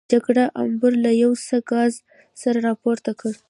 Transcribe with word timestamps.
جګړن 0.09 0.47
امبور 0.61 0.93
له 1.05 1.11
یو 1.23 1.31
څه 1.47 1.55
ګاز 1.71 1.93
سره 2.41 2.57
راپورته 2.67 3.11
کړ. 3.19 3.31